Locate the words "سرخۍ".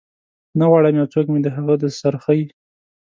1.99-2.41